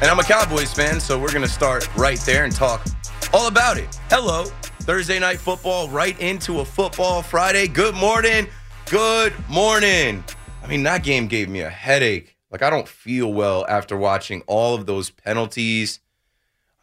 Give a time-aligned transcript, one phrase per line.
[0.00, 2.84] And I'm a Cowboys fan, so we're going to start right there and talk
[3.32, 3.98] all about it.
[4.10, 4.44] Hello,
[4.80, 7.68] Thursday night football, right into a football Friday.
[7.68, 8.48] Good morning.
[8.90, 10.24] Good morning.
[10.62, 12.36] I mean, that game gave me a headache.
[12.50, 16.00] Like, I don't feel well after watching all of those penalties.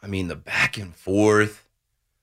[0.02, 1.68] I mean, the back and forth.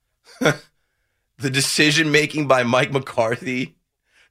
[0.40, 3.76] the decision making by Mike McCarthy.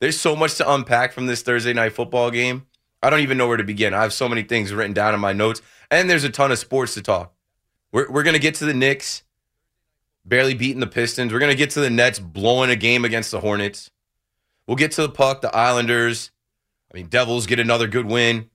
[0.02, 2.68] There's so much to unpack from this Thursday night football game.
[3.02, 3.94] I don't even know where to begin.
[3.94, 6.60] I have so many things written down in my notes, and there's a ton of
[6.60, 7.34] sports to talk.
[7.92, 9.24] We're, we're going to get to the Knicks
[10.26, 11.34] barely beating the Pistons.
[11.34, 13.90] We're going to get to the Nets blowing a game against the Hornets.
[14.68, 16.32] We'll get to the puck, the Islanders.
[16.92, 18.50] I mean, Devils get another good win.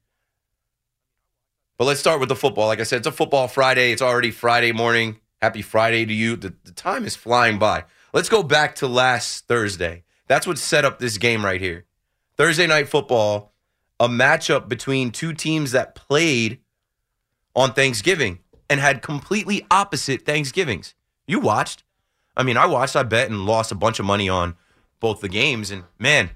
[1.76, 2.68] But let's start with the football.
[2.68, 3.90] Like I said, it's a football Friday.
[3.90, 5.18] It's already Friday morning.
[5.42, 6.36] Happy Friday to you.
[6.36, 7.84] The, the time is flying by.
[8.12, 10.04] Let's go back to last Thursday.
[10.28, 11.84] That's what set up this game right here.
[12.36, 13.52] Thursday night football,
[14.00, 16.58] a matchup between two teams that played
[17.54, 20.94] on Thanksgiving and had completely opposite Thanksgivings.
[21.26, 21.84] You watched.
[22.36, 24.56] I mean, I watched, I bet, and lost a bunch of money on
[25.00, 25.70] both the games.
[25.70, 26.30] And man,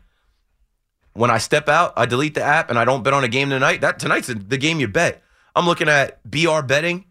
[1.12, 3.50] when I step out, I delete the app and I don't bet on a game
[3.50, 3.80] tonight.
[3.80, 5.22] That tonight's the game you bet.
[5.56, 7.06] I'm looking at BR betting,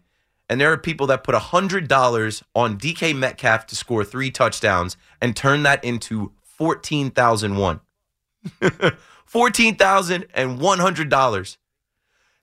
[0.48, 5.36] and there are people that put $100 on DK Metcalf to score three touchdowns and
[5.36, 7.10] turn that into fourteen
[9.28, 9.50] thousand one.
[9.50, 11.58] fourteen thousand and one hundred dollars.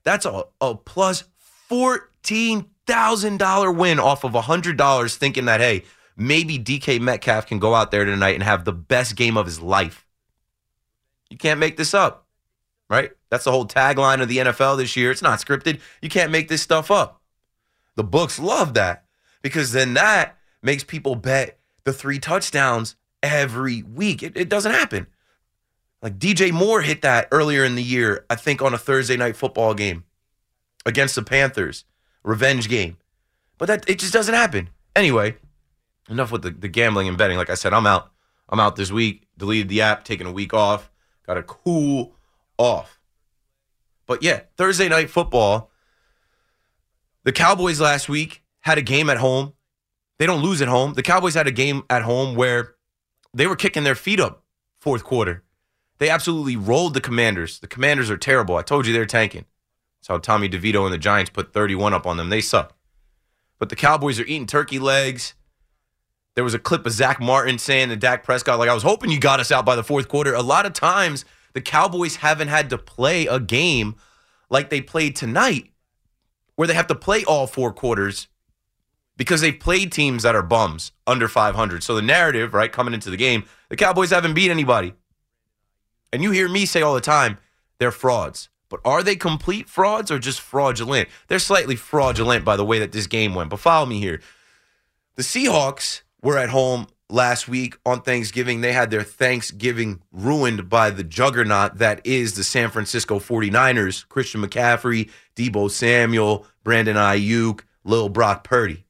[0.03, 1.23] That's a, a plus
[1.67, 5.83] fourteen thousand dollar win off of hundred dollars, thinking that hey,
[6.15, 9.59] maybe DK Metcalf can go out there tonight and have the best game of his
[9.59, 10.05] life.
[11.29, 12.27] You can't make this up,
[12.89, 13.11] right?
[13.29, 15.11] That's the whole tagline of the NFL this year.
[15.11, 15.81] It's not scripted.
[16.01, 17.21] You can't make this stuff up.
[17.95, 19.05] The books love that
[19.41, 24.21] because then that makes people bet the three touchdowns every week.
[24.21, 25.07] It, it doesn't happen.
[26.05, 29.35] Like DJ Moore hit that earlier in the year, I think on a Thursday night
[29.35, 30.03] football game
[30.85, 31.83] against the Panthers,
[32.21, 32.97] revenge game.
[33.57, 34.69] But that it just doesn't happen.
[34.95, 35.37] Anyway,
[36.07, 37.37] enough with the, the gambling and betting.
[37.37, 38.11] Like I said, I'm out.
[38.47, 39.25] I'm out this week.
[39.35, 40.91] Deleted the app, taking a week off.
[41.25, 42.13] Got a cool
[42.59, 42.99] off.
[44.05, 45.71] But yeah, Thursday night football.
[47.23, 49.53] The Cowboys last week had a game at home.
[50.19, 50.93] They don't lose at home.
[50.93, 52.75] The Cowboys had a game at home where
[53.33, 54.43] they were kicking their feet up
[54.79, 55.41] fourth quarter.
[55.97, 57.59] They absolutely rolled the Commanders.
[57.59, 58.57] The Commanders are terrible.
[58.57, 59.45] I told you they're tanking.
[59.99, 62.29] That's how Tommy DeVito and the Giants put 31 up on them.
[62.29, 62.75] They suck.
[63.57, 65.33] But the Cowboys are eating turkey legs.
[66.35, 69.09] There was a clip of Zack Martin saying to Dak Prescott, like, I was hoping
[69.09, 70.33] you got us out by the fourth quarter.
[70.33, 71.23] A lot of times,
[71.53, 73.95] the Cowboys haven't had to play a game
[74.49, 75.71] like they played tonight,
[76.55, 78.27] where they have to play all four quarters
[79.17, 81.81] because they've played teams that are bums under 500.
[81.81, 84.93] So the narrative, right, coming into the game, the Cowboys haven't beat anybody.
[86.15, 87.39] And you hear me say all the time,
[87.77, 88.47] they're frauds.
[88.69, 91.09] But are they complete frauds or just fraudulent?
[91.27, 93.49] They're slightly fraudulent by the way that this game went.
[93.49, 94.21] But follow me here.
[95.15, 98.61] The Seahawks were at home last week on Thanksgiving.
[98.61, 104.07] They had their Thanksgiving ruined by the juggernaut that is the San Francisco 49ers.
[104.07, 108.85] Christian McCaffrey, Deebo Samuel, Brandon Aiyuk, Lil Brock Purdy.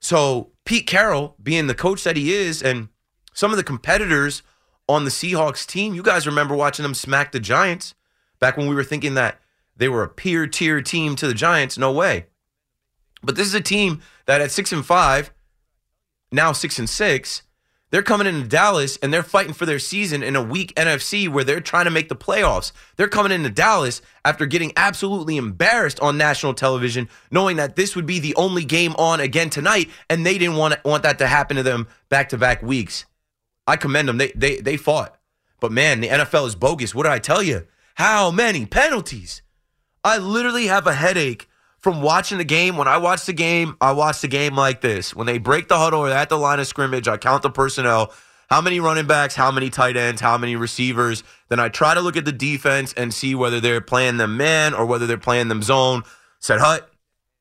[0.00, 2.88] So Pete Carroll, being the coach that he is, and
[3.32, 4.42] some of the competitors
[4.90, 7.94] on the Seahawks team, you guys remember watching them smack the Giants
[8.40, 9.40] back when we were thinking that
[9.76, 11.78] they were a peer tier team to the Giants.
[11.78, 12.26] No way.
[13.22, 15.32] But this is a team that at six and five,
[16.32, 17.42] now six and six,
[17.90, 21.42] They're coming into Dallas and they're fighting for their season in a weak NFC where
[21.42, 22.70] they're trying to make the playoffs.
[22.96, 28.06] They're coming into Dallas after getting absolutely embarrassed on national television, knowing that this would
[28.06, 31.56] be the only game on again tonight, and they didn't want want that to happen
[31.56, 33.06] to them back to back weeks.
[33.70, 34.18] I commend them.
[34.18, 35.16] They they they fought.
[35.60, 36.94] But man, the NFL is bogus.
[36.94, 37.66] What did I tell you?
[37.94, 39.42] How many penalties?
[40.02, 42.76] I literally have a headache from watching the game.
[42.76, 45.14] When I watch the game, I watch the game like this.
[45.14, 48.12] When they break the huddle or at the line of scrimmage, I count the personnel.
[48.48, 51.22] How many running backs, how many tight ends, how many receivers.
[51.48, 54.74] Then I try to look at the defense and see whether they're playing them man
[54.74, 56.02] or whether they're playing them zone,
[56.40, 56.90] set hut,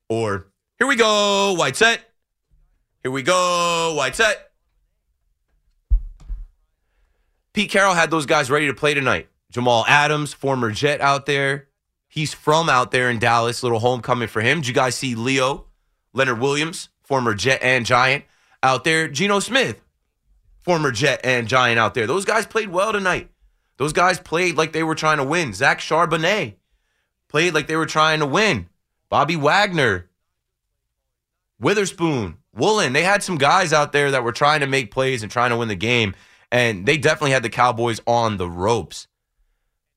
[0.07, 0.45] or
[0.77, 2.01] here we go, white set.
[3.01, 4.48] Here we go, white set.
[7.53, 9.27] Pete Carroll had those guys ready to play tonight.
[9.51, 11.67] Jamal Adams, former Jet out there.
[12.07, 13.63] He's from out there in Dallas.
[13.63, 14.59] Little homecoming for him.
[14.59, 15.65] Did you guys see Leo,
[16.13, 18.25] Leonard Williams, former Jet and Giant
[18.61, 19.07] out there?
[19.07, 19.81] Geno Smith,
[20.59, 22.07] former Jet and Giant out there.
[22.07, 23.29] Those guys played well tonight.
[23.77, 25.53] Those guys played like they were trying to win.
[25.53, 26.55] Zach Charbonnet
[27.29, 28.67] played like they were trying to win.
[29.09, 30.09] Bobby Wagner,
[31.59, 32.93] Witherspoon, Woolen.
[32.93, 35.57] They had some guys out there that were trying to make plays and trying to
[35.57, 36.13] win the game.
[36.51, 39.07] And they definitely had the Cowboys on the ropes.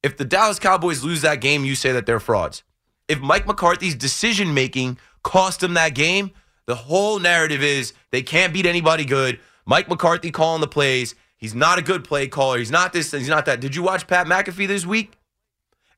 [0.03, 2.63] If the Dallas Cowboys lose that game, you say that they're frauds.
[3.09, 6.33] If Mike McCarthy's decision making cost them that game,
[6.67, 9.41] the whole narrative is they can't beat anybody good.
[9.65, 11.15] Mike McCarthy calling the plays.
[11.37, 12.59] He's not a good play caller.
[12.59, 13.61] He's not this, he's not that.
[13.61, 15.19] Did you watch Pat McAfee this week?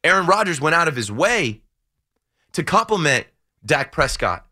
[0.03, 1.63] Aaron Rodgers went out of his way
[2.53, 3.27] to compliment
[3.65, 4.47] Dak Prescott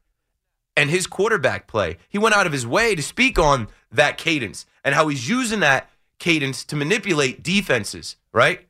[0.77, 1.99] and his quarterback play.
[2.09, 5.61] He went out of his way to speak on that cadence and how he's using
[5.61, 5.89] that
[6.23, 8.61] cadence to manipulate defenses, right?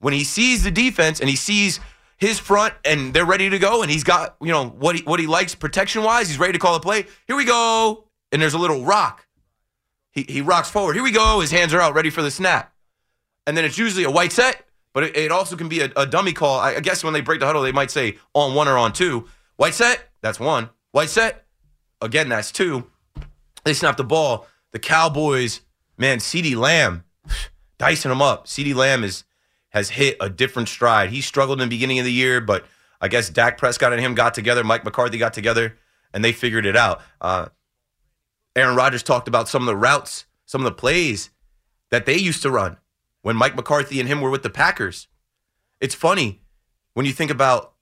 [0.00, 1.80] When he sees the defense and he sees
[2.18, 5.18] his front and they're ready to go and he's got, you know, what he what
[5.18, 7.06] he likes protection wise, he's ready to call a play.
[7.26, 8.04] Here we go.
[8.30, 9.26] And there's a little rock.
[10.12, 10.94] He he rocks forward.
[10.94, 11.40] Here we go.
[11.40, 12.74] His hands are out ready for the snap.
[13.46, 16.04] And then it's usually a white set, but it, it also can be a, a
[16.04, 16.60] dummy call.
[16.60, 18.92] I, I guess when they break the huddle, they might say on one or on
[18.92, 19.26] two.
[19.56, 20.68] White set, that's one.
[20.92, 21.46] White set,
[22.02, 22.90] again, that's two.
[23.64, 24.46] They snap the ball.
[24.72, 25.60] The Cowboys,
[25.96, 27.04] man, CeeDee Lamb,
[27.78, 28.46] dicing them up.
[28.46, 29.24] CeeDee Lamb is
[29.70, 31.10] has hit a different stride.
[31.10, 32.64] He struggled in the beginning of the year, but
[33.00, 34.62] I guess Dak Prescott and him got together.
[34.62, 35.76] Mike McCarthy got together,
[36.12, 37.02] and they figured it out.
[37.20, 37.48] Uh,
[38.54, 41.30] Aaron Rodgers talked about some of the routes, some of the plays
[41.90, 42.78] that they used to run
[43.22, 45.08] when Mike McCarthy and him were with the Packers.
[45.80, 46.40] It's funny
[46.92, 47.74] when you think about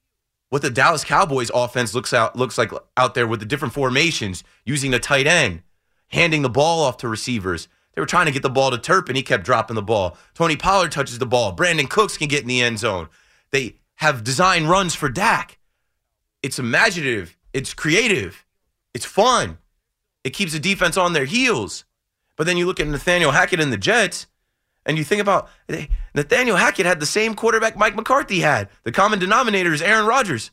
[0.49, 4.43] what the Dallas Cowboys offense looks out looks like out there with the different formations,
[4.65, 5.63] using the tight end,
[6.09, 7.67] handing the ball off to receivers.
[7.93, 9.15] They were trying to get the ball to Turpin.
[9.15, 10.17] He kept dropping the ball.
[10.33, 11.55] Tony Pollard touches the ball.
[11.55, 13.07] Brandin Cooks can get in the end zone.
[13.51, 15.59] They have design runs for Dak.
[16.41, 17.37] It's imaginative.
[17.53, 18.45] It's creative.
[18.93, 19.59] It's fun.
[20.23, 21.85] It keeps the defense on their heels.
[22.35, 24.25] But then you look at Nathaniel Hackett and the Jets,
[24.85, 25.49] and you think about
[26.15, 28.69] Nathaniel Hackett had the same quarterback Mike McCarthy had.
[28.83, 30.51] The common denominator is Aaron Rodgers.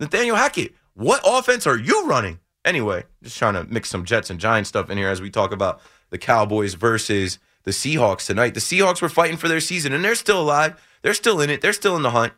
[0.00, 2.40] Nathaniel Hackett, what offense are you running?
[2.64, 5.52] Anyway, just trying to mix some Jets and Giants stuff in here as we talk
[5.52, 5.80] about
[6.10, 8.54] the Cowboys versus the Seahawks tonight.
[8.54, 10.80] The Seahawks were fighting for their season, and they're still alive.
[11.02, 11.60] They're still in it.
[11.60, 12.32] They're still in the hunt.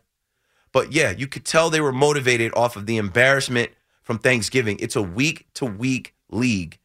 [0.72, 3.70] But yeah, you could tell they were motivated off of the embarrassment
[4.02, 4.78] from Thanksgiving.
[4.80, 6.78] It's a week to week league.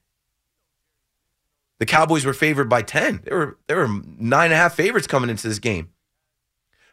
[1.80, 3.22] The Cowboys were favored by 10.
[3.24, 5.90] They were they were nine and a half favorites coming into this game.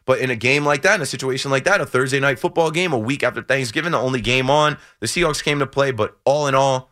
[0.05, 2.69] But in a game like that, in a situation like that, a Thursday night football
[2.69, 5.91] game, a week after Thanksgiving, the only game on, the Seahawks came to play.
[5.91, 6.91] But all in all,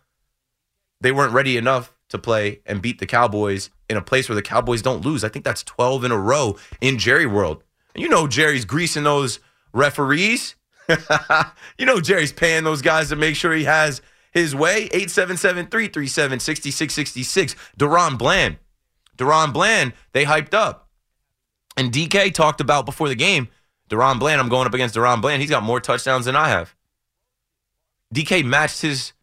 [0.99, 4.41] they weren't ready enough to play and beat the Cowboys in a place where the
[4.41, 5.25] Cowboys don't lose.
[5.25, 7.63] I think that's 12 in a row in Jerry World.
[7.93, 9.39] And you know Jerry's greasing those
[9.73, 10.55] referees.
[11.77, 14.01] you know Jerry's paying those guys to make sure he has
[14.31, 14.87] his way.
[14.89, 17.55] 877-337-6666.
[17.77, 18.57] DaRon Bland.
[19.17, 20.89] DaRon Bland, they hyped up.
[21.77, 23.47] And DK talked about before the game,
[23.89, 25.41] DaRon Bland, I'm going up against DaRon Bland.
[25.41, 26.75] He's got more touchdowns than I have.
[28.13, 29.13] DK matched his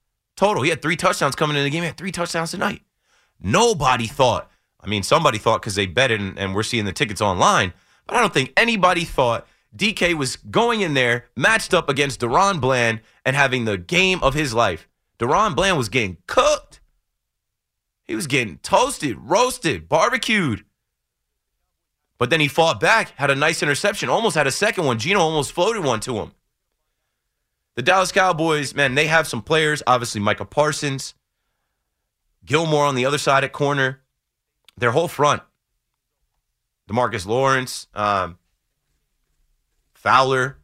[0.40, 0.62] total.
[0.62, 1.82] He had three touchdowns coming in the game.
[1.82, 2.80] He had three touchdowns tonight.
[3.38, 6.92] Nobody thought, I mean, somebody thought because they bet it and, and we're seeing the
[6.92, 7.74] tickets online,
[8.06, 12.58] but I don't think anybody thought DK was going in there matched up against DaRon
[12.58, 14.88] Bland and having the game of his life.
[15.18, 16.80] DaRon Bland was getting cooked.
[18.04, 20.64] He was getting toasted, roasted, barbecued.
[22.16, 24.98] But then he fought back, had a nice interception, almost had a second one.
[24.98, 26.32] Geno almost floated one to him.
[27.76, 29.82] The Dallas Cowboys, man, they have some players.
[29.86, 31.14] Obviously, Micah Parsons,
[32.44, 34.00] Gilmore on the other side at corner.
[34.76, 35.42] Their whole front.
[36.90, 38.38] Demarcus Lawrence, um,
[39.94, 40.58] Fowler.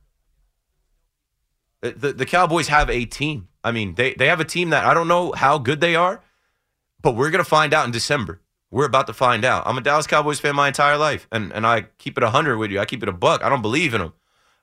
[1.82, 3.48] The, the, the Cowboys have a team.
[3.62, 6.22] I mean, they, they have a team that I don't know how good they are,
[7.00, 8.40] but we're going to find out in December.
[8.70, 9.62] We're about to find out.
[9.66, 12.70] I'm a Dallas Cowboys fan my entire life, and, and I keep it 100 with
[12.70, 12.80] you.
[12.80, 13.44] I keep it a buck.
[13.44, 14.12] I don't believe in them.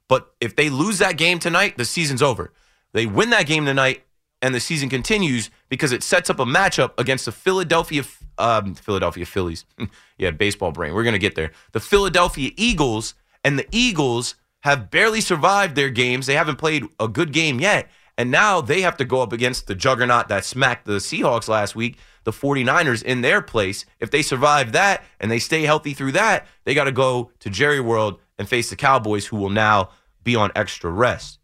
[0.09, 2.51] But if they lose that game tonight, the season's over.
[2.93, 4.03] They win that game tonight,
[4.41, 8.03] and the season continues because it sets up a matchup against the Philadelphia
[8.37, 9.65] um, Philadelphia Phillies.
[10.17, 10.93] yeah, baseball brain.
[10.93, 11.51] We're gonna get there.
[11.71, 16.25] The Philadelphia Eagles and the Eagles have barely survived their games.
[16.25, 19.67] They haven't played a good game yet, and now they have to go up against
[19.67, 23.85] the juggernaut that smacked the Seahawks last week, the 49ers in their place.
[23.99, 27.49] If they survive that and they stay healthy through that, they got to go to
[27.49, 29.89] Jerry World and face the Cowboys, who will now
[30.23, 31.39] be on extra rest.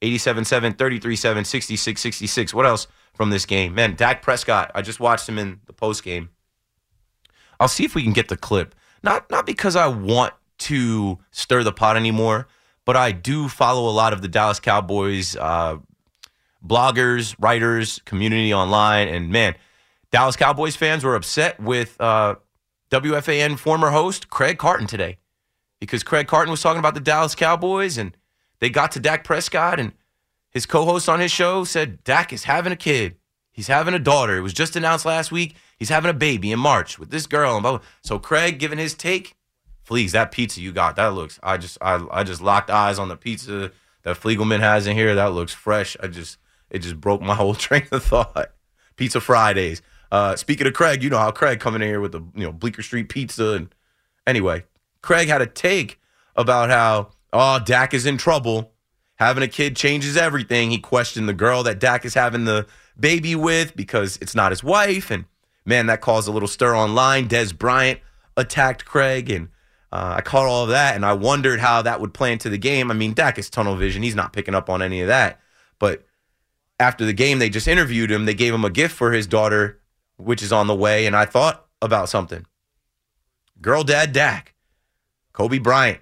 [0.00, 2.54] 87 7, 33 7, 66 66.
[2.54, 3.74] What else from this game?
[3.74, 6.30] Man, Dak Prescott, I just watched him in the post game.
[7.58, 8.74] I'll see if we can get the clip.
[9.02, 12.46] Not not because I want to stir the pot anymore,
[12.86, 15.78] but I do follow a lot of the Dallas Cowboys uh,
[16.64, 19.56] bloggers, writers, community online, and man,
[20.12, 22.36] Dallas Cowboys fans were upset with uh,
[22.90, 25.18] WFAN former host Craig Carton today
[25.80, 28.16] because Craig Carton was talking about the Dallas Cowboys and
[28.60, 29.92] they got to Dak Prescott and
[30.50, 33.16] his co-host on his show said Dak is having a kid.
[33.52, 34.36] He's having a daughter.
[34.36, 35.56] It was just announced last week.
[35.78, 37.54] He's having a baby in March with this girl.
[37.54, 37.86] And blah, blah.
[38.02, 39.34] So Craig giving his take.
[39.88, 41.40] Fleegs, that pizza you got, that looks.
[41.42, 43.72] I just I I just locked eyes on the pizza
[44.02, 45.16] that Fliegelman has in here.
[45.16, 45.96] That looks fresh.
[46.00, 46.38] I just
[46.70, 48.52] it just broke my whole train of thought.
[48.96, 49.82] Pizza Fridays.
[50.12, 52.52] Uh, speaking of Craig, you know how Craig coming in here with the you know
[52.52, 53.74] Bleecker Street pizza and
[54.26, 54.64] anyway,
[55.02, 56.00] Craig had a take
[56.36, 58.72] about how oh Dak is in trouble.
[59.16, 60.70] Having a kid changes everything.
[60.70, 62.66] He questioned the girl that Dak is having the
[62.98, 65.26] baby with because it's not his wife, and
[65.64, 67.28] man, that caused a little stir online.
[67.28, 68.00] Dez Bryant
[68.36, 69.48] attacked Craig, and
[69.92, 72.58] uh, I caught all of that, and I wondered how that would play into the
[72.58, 72.90] game.
[72.90, 75.40] I mean, Dak is tunnel vision; he's not picking up on any of that.
[75.78, 76.06] But
[76.78, 78.24] after the game, they just interviewed him.
[78.24, 79.80] They gave him a gift for his daughter,
[80.16, 82.46] which is on the way, and I thought about something.
[83.60, 84.54] Girl dad Dak,
[85.32, 86.00] Kobe Bryant,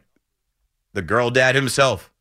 [0.92, 2.12] the girl dad himself.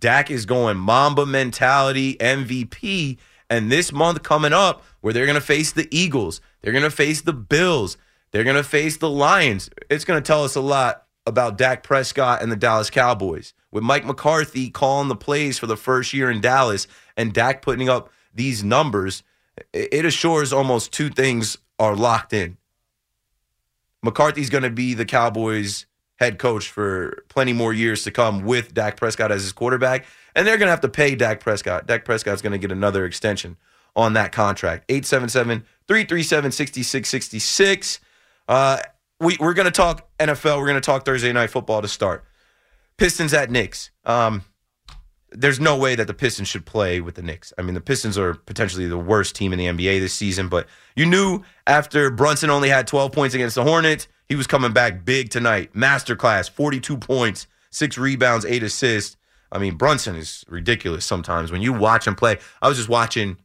[0.00, 3.18] Dak is going Mamba mentality MVP.
[3.50, 6.90] And this month coming up, where they're going to face the Eagles, they're going to
[6.90, 7.96] face the Bills,
[8.30, 9.70] they're going to face the Lions.
[9.90, 13.54] It's going to tell us a lot about Dak Prescott and the Dallas Cowboys.
[13.70, 17.88] With Mike McCarthy calling the plays for the first year in Dallas and Dak putting
[17.88, 19.22] up these numbers,
[19.72, 22.56] it assures almost two things are locked in.
[24.02, 28.72] McCarthy's going to be the Cowboys head coach for plenty more years to come with
[28.74, 30.06] Dak Prescott as his quarterback.
[30.34, 31.86] And they're going to have to pay Dak Prescott.
[31.86, 33.56] Dak Prescott's going to get another extension
[33.96, 34.84] on that contract.
[34.88, 38.00] 877 337 6666.
[38.48, 38.78] Uh,
[39.20, 40.58] we, we're going to talk NFL.
[40.58, 42.24] We're going to talk Thursday night football to start.
[42.96, 43.90] Pistons at Knicks.
[44.04, 44.44] Um,
[45.30, 47.52] there's no way that the Pistons should play with the Knicks.
[47.58, 50.68] I mean, the Pistons are potentially the worst team in the NBA this season, but
[50.94, 55.04] you knew after Brunson only had 12 points against the Hornets, he was coming back
[55.04, 55.74] big tonight.
[55.74, 59.16] Masterclass, 42 points, six rebounds, eight assists.
[59.52, 61.52] I mean, Brunson is ridiculous sometimes.
[61.52, 63.36] When you watch him play, I was just watching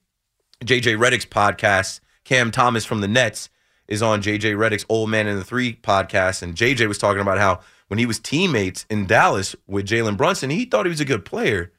[0.64, 2.00] JJ Redick's podcast.
[2.24, 3.50] Cam Thomas from the Nets
[3.88, 6.42] is on JJ Redick's Old Man and the Three podcast.
[6.42, 10.50] And JJ was talking about how when he was teammates in Dallas with Jalen Brunson,
[10.50, 11.74] he thought he was a good player,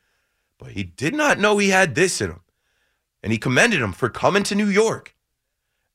[0.59, 2.41] but he did not know he had this in him.
[3.23, 5.15] And he commended him for coming to New York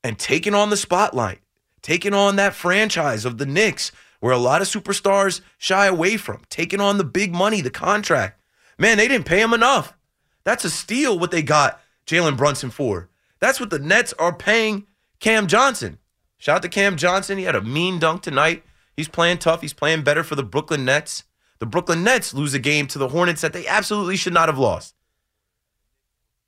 [0.02, 1.40] and taking on the spotlight
[1.86, 6.42] taking on that franchise of the Knicks, where a lot of superstars shy away from,
[6.50, 8.42] taking on the big money, the contract.
[8.76, 9.96] Man, they didn't pay him enough.
[10.42, 13.08] That's a steal what they got Jalen Brunson for.
[13.38, 14.88] That's what the Nets are paying
[15.20, 15.98] Cam Johnson.
[16.38, 17.38] Shout out to Cam Johnson.
[17.38, 18.64] He had a mean dunk tonight.
[18.96, 19.60] He's playing tough.
[19.60, 21.22] He's playing better for the Brooklyn Nets.
[21.60, 24.58] The Brooklyn Nets lose a game to the Hornets that they absolutely should not have
[24.58, 24.95] lost.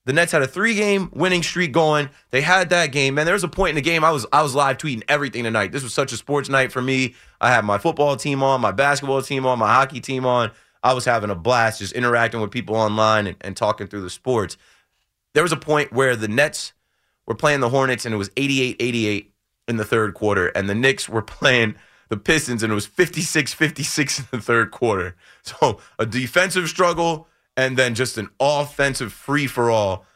[0.08, 2.08] The Nets had a three-game winning streak going.
[2.30, 3.26] They had that game, man.
[3.26, 5.70] There was a point in the game I was I was live tweeting everything tonight.
[5.70, 7.14] This was such a sports night for me.
[7.42, 10.50] I had my football team on, my basketball team on, my hockey team on.
[10.82, 14.08] I was having a blast just interacting with people online and, and talking through the
[14.08, 14.56] sports.
[15.34, 16.72] There was a point where the Nets
[17.26, 19.26] were playing the Hornets and it was 88-88
[19.68, 21.74] in the third quarter, and the Knicks were playing
[22.08, 25.16] the Pistons and it was 56-56 in the third quarter.
[25.42, 30.06] So a defensive struggle and then just an offensive free for all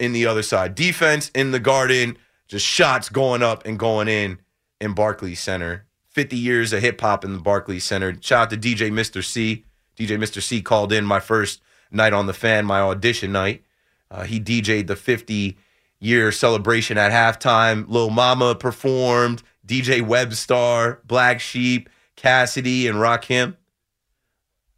[0.00, 0.74] in the other side.
[0.74, 4.40] Defense in the garden, just shots going up and going in
[4.80, 5.86] in Barclays Center.
[6.10, 8.16] 50 years of hip hop in the Barclays Center.
[8.20, 9.24] Shout out to DJ Mr.
[9.24, 9.64] C.
[9.96, 10.42] DJ Mr.
[10.42, 11.62] C called in my first
[11.92, 13.62] night on the fan, my audition night.
[14.10, 15.56] Uh, he DJ'd the 50
[16.00, 17.88] year celebration at halftime.
[17.88, 23.56] Lil Mama performed, DJ Webstar, Black Sheep, Cassidy, and Rakim.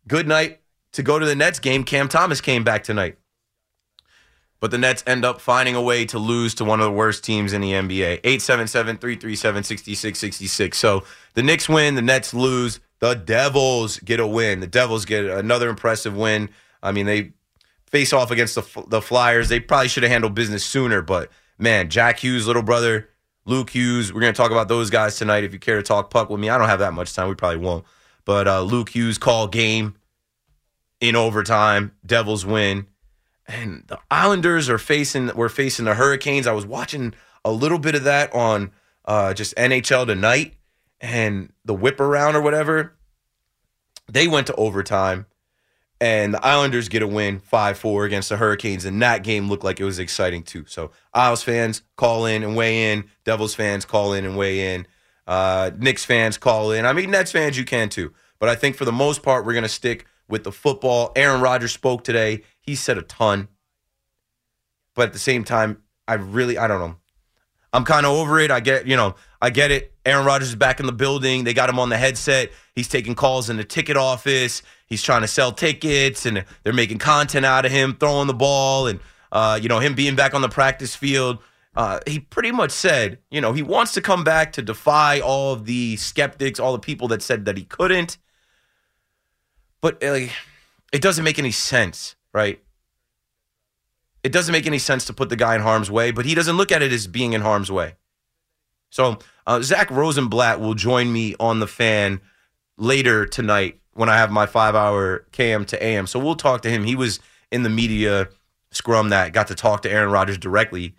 [0.07, 0.60] Good night
[0.93, 3.17] to go to the Nets game, Cam Thomas came back tonight.
[4.61, 7.25] but the Nets end up finding a way to lose to one of the worst
[7.25, 8.21] teams in the NBA.
[8.25, 10.77] 877 337 6666.
[10.79, 11.05] So
[11.35, 14.61] the Knicks win, the Nets lose, the Devils get a win.
[14.61, 16.51] The Devils get another impressive win.
[16.83, 17.33] I mean, they
[17.87, 19.49] face off against the, the Flyers.
[19.49, 23.09] They probably should have handled business sooner, but man, Jack Hughes, little brother,
[23.47, 25.45] Luke Hughes, we're going to talk about those guys tonight.
[25.45, 27.29] If you care to talk puck with me, I don't have that much time.
[27.29, 27.85] We probably won't.
[28.27, 29.97] But uh, Luke Hughes call game
[31.01, 31.93] in overtime.
[32.05, 32.87] Devils win
[33.51, 36.47] and the Islanders are facing we're facing the Hurricanes.
[36.47, 37.15] I was watching
[37.45, 38.71] a little bit of that on
[39.05, 40.55] uh, just NHL tonight
[41.01, 42.97] and the whip around or whatever.
[44.09, 45.27] They went to overtime
[46.01, 49.81] and the Islanders get a win 5-4 against the Hurricanes and that game looked like
[49.81, 50.65] it was exciting too.
[50.67, 54.87] So Isles fans call in and weigh in, Devils fans call in and weigh in,
[55.27, 56.85] uh, Knicks fans call in.
[56.87, 58.13] I mean Nets fans you can too.
[58.39, 61.13] But I think for the most part we're going to stick with the football.
[61.17, 62.43] Aaron Rodgers spoke today.
[62.61, 63.49] He said a ton.
[64.95, 66.97] But at the same time, I really, I don't know.
[67.73, 68.51] I'm kind of over it.
[68.51, 69.95] I get, you know, I get it.
[70.05, 71.45] Aaron Rodgers is back in the building.
[71.45, 72.51] They got him on the headset.
[72.75, 74.63] He's taking calls in the ticket office.
[74.87, 78.89] He's trying to sell tickets, and they're making content out of him throwing the ball,
[78.89, 78.99] and
[79.31, 81.39] uh, you know him being back on the practice field.
[81.77, 85.53] Uh, he pretty much said, you know, he wants to come back to defy all
[85.53, 88.19] of the skeptics, all the people that said that he couldn't.
[89.81, 90.33] But like,
[90.93, 92.61] it doesn't make any sense right?
[94.23, 96.57] It doesn't make any sense to put the guy in harm's way, but he doesn't
[96.57, 97.95] look at it as being in harm's way.
[98.91, 102.21] So uh, Zack Rosenblatt will join me on the fan
[102.77, 106.07] later tonight when I have my five hour KM to AM.
[106.07, 106.85] So we'll talk to him.
[106.85, 107.21] He was
[107.51, 108.29] in the media
[108.73, 110.95] scrum that got to talk to Aaron Rodgers directly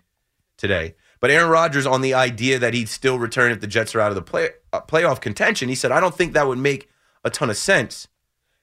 [0.56, 0.94] today.
[1.20, 4.10] But Aaron Rodgers, on the idea that he'd still return if the Jets are out
[4.10, 6.90] of the play, uh, playoff contention, he said, I don't think that would make
[7.24, 8.08] a ton of sense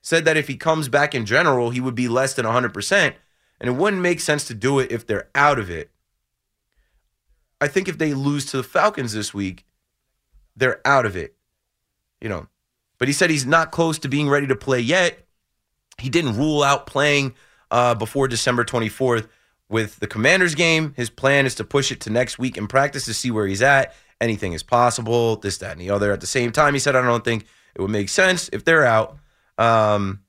[0.01, 3.13] said that if he comes back in general, he would be less than 100%.
[3.61, 5.91] And it wouldn't make sense to do it if they're out of it.
[7.59, 9.65] I think if they lose to the Falcons this week,
[10.55, 11.35] they're out of it.
[12.21, 12.47] You know,
[12.97, 15.25] but he said he's not close to being ready to play yet.
[15.97, 17.33] He didn't rule out playing
[17.71, 19.27] uh, before December 24th
[19.67, 20.93] with the Commanders game.
[20.95, 23.61] His plan is to push it to next week in practice to see where he's
[23.61, 23.93] at.
[24.21, 26.11] Anything is possible, this, that, and the other.
[26.11, 28.85] At the same time, he said, I don't think it would make sense if they're
[28.85, 29.17] out
[29.59, 30.21] um,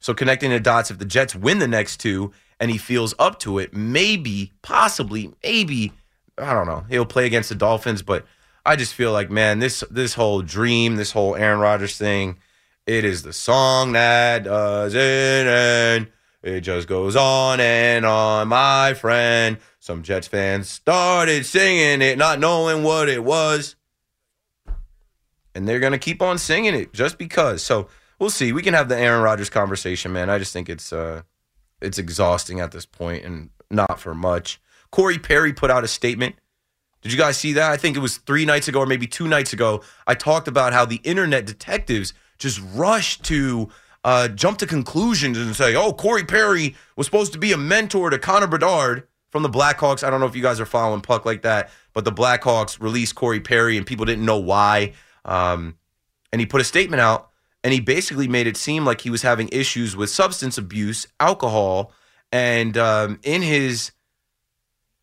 [0.00, 3.38] so connecting the dots, if the Jets win the next two and he feels up
[3.40, 5.92] to it, maybe, possibly, maybe,
[6.36, 8.02] I don't know, he'll play against the Dolphins.
[8.02, 8.26] But
[8.66, 12.38] I just feel like, man, this this whole dream, this whole Aaron Rodgers thing,
[12.84, 16.08] it is the song that doesn't end.
[16.42, 19.58] It just goes on and on, my friend.
[19.78, 23.76] Some Jets fans started singing it, not knowing what it was.
[25.54, 27.62] And they're going to keep on singing it just because.
[27.62, 27.86] So
[28.22, 28.52] we'll see.
[28.52, 30.30] We can have the Aaron Rodgers conversation, man.
[30.30, 31.22] I just think it's uh,
[31.80, 34.60] it's exhausting at this point and not for much.
[34.92, 36.36] Corey Perry put out a statement.
[37.02, 37.72] Did you guys see that?
[37.72, 39.82] I think it was three nights ago or maybe two nights ago.
[40.06, 43.70] I talked about how the internet detectives just rush to
[44.04, 48.08] uh, jump to conclusions and say, oh, Corey Perry was supposed to be a mentor
[48.10, 50.06] to Connor Bedard from the Blackhawks.
[50.06, 53.16] I don't know if you guys are following Puck like that, but the Blackhawks released
[53.16, 54.92] Corey Perry and people didn't know why.
[55.24, 55.76] Um,
[56.30, 57.31] and he put a statement out
[57.64, 61.92] and he basically made it seem like he was having issues with substance abuse, alcohol,
[62.32, 63.92] and um, in his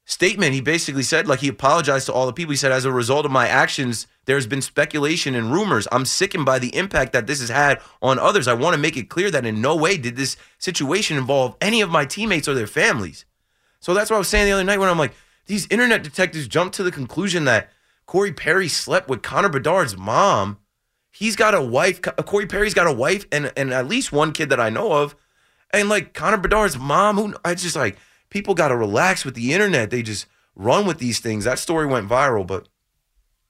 [0.06, 2.52] statement, he basically said like he apologized to all the people.
[2.52, 5.88] He said, as a result of my actions, there's been speculation and rumors.
[5.92, 8.48] I'm sickened by the impact that this has had on others.
[8.48, 11.82] I want to make it clear that in no way did this situation involve any
[11.82, 13.26] of my teammates or their families.
[13.80, 15.14] So that's what I was saying the other night when I'm like,
[15.46, 17.72] these internet detectives jumped to the conclusion that
[18.06, 20.58] Corey Perry slept with Connor Bedard's mom
[21.20, 22.02] He's got a wife.
[22.02, 25.18] Corey Perry's got a wife and and at least one kid that I know of.
[25.72, 27.98] And like Connor Bedard's mom, who I just like
[28.30, 29.90] people got to relax with the internet.
[29.90, 31.44] They just run with these things.
[31.44, 32.70] That story went viral, but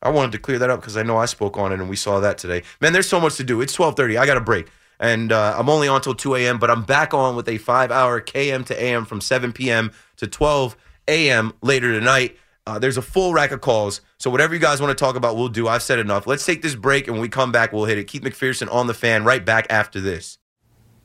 [0.02, 1.96] I wanted to clear that up because I know I spoke on it and we
[1.96, 2.64] saw that today.
[2.82, 3.62] Man, there's so much to do.
[3.62, 4.18] It's 12:30.
[4.18, 4.68] I got a break,
[5.00, 6.58] and uh, I'm only on until 2 a.m.
[6.58, 9.92] But I'm back on with a five-hour KM to AM from 7 p.m.
[10.18, 10.76] to 12
[11.08, 11.54] a.m.
[11.62, 12.36] later tonight.
[12.70, 14.02] Uh, there's a full rack of calls.
[14.20, 15.68] So whatever you guys want to talk about, we'll do.
[15.68, 16.28] I've said enough.
[16.28, 18.06] Let's take this break, and when we come back, we'll hit it.
[18.06, 20.38] Keith McPherson on the fan right back after this.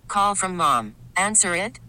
[0.06, 0.94] Call from mom.
[1.16, 1.80] Answer it.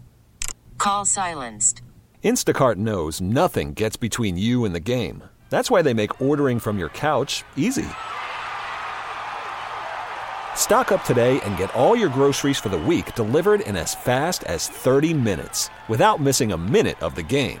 [0.78, 1.82] Call silenced.
[2.24, 5.22] Instacart knows nothing gets between you and the game.
[5.50, 7.86] That's why they make ordering from your couch easy.
[10.54, 14.42] Stock up today and get all your groceries for the week delivered in as fast
[14.44, 17.60] as 30 minutes without missing a minute of the game.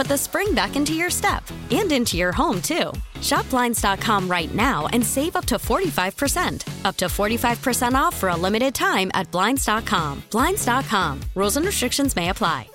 [0.01, 2.91] put the spring back into your step and into your home, too.
[3.21, 6.85] Shop Blinds.com right now and save up to 45%.
[6.85, 10.23] Up to 45% off for a limited time at Blinds.com.
[10.31, 11.19] Blinds.com.
[11.35, 12.67] Rules and restrictions may apply.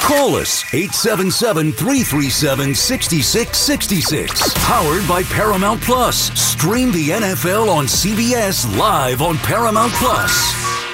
[0.00, 4.54] Call us 877 337 6666.
[4.64, 6.32] Powered by Paramount Plus.
[6.40, 10.87] Stream the NFL on CBS live on Paramount Plus.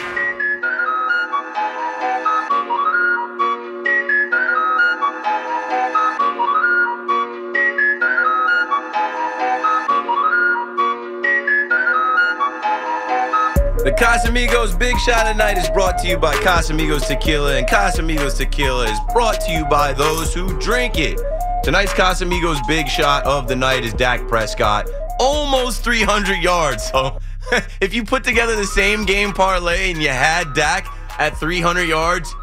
[13.97, 18.37] Casamigos Big Shot of the Night is brought to you by Casamigos Tequila, and Casamigos
[18.37, 21.21] Tequila is brought to you by those who drink it.
[21.63, 24.89] Tonight's Casamigos Big Shot of the Night is Dak Prescott,
[25.21, 26.91] almost 300 yards.
[26.91, 27.21] So
[27.81, 30.89] if you put together the same game parlay and you had Dak
[31.21, 32.35] at 300 yards,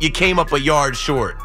[0.00, 1.36] you came up a yard short.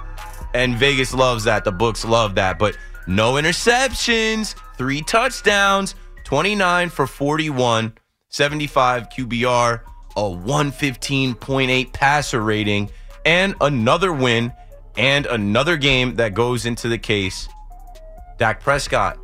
[0.53, 1.63] And Vegas loves that.
[1.63, 2.59] The books love that.
[2.59, 7.93] But no interceptions, three touchdowns, 29 for 41.
[8.33, 9.81] 75 QBR,
[10.17, 12.89] a 115.8 passer rating,
[13.25, 14.51] and another win
[14.97, 17.47] and another game that goes into the case.
[18.39, 19.17] Dak Prescott,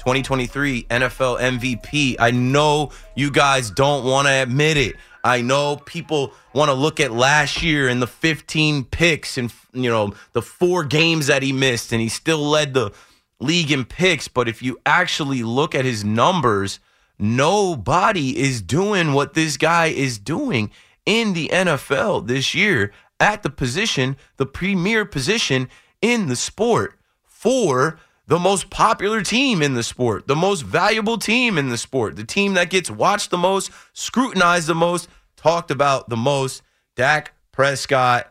[0.00, 2.16] 2023 NFL MVP.
[2.18, 4.96] I know you guys don't want to admit it.
[5.22, 9.88] I know people want to look at last year and the 15 picks and you
[9.88, 12.92] know the four games that he missed and he still led the
[13.38, 16.80] league in picks, but if you actually look at his numbers,
[17.24, 20.70] Nobody is doing what this guy is doing
[21.06, 25.70] in the NFL this year at the position, the premier position
[26.02, 31.56] in the sport for the most popular team in the sport, the most valuable team
[31.56, 36.10] in the sport, the team that gets watched the most, scrutinized the most, talked about
[36.10, 36.62] the most.
[36.94, 38.30] Dak Prescott,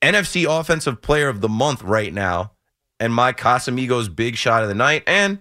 [0.00, 2.52] NFC Offensive Player of the Month right now,
[3.00, 5.02] and my Casamigos big shot of the night.
[5.04, 5.40] And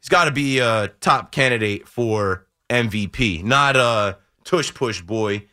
[0.00, 5.46] he's got to be a top candidate for MVP, not a tush push boy,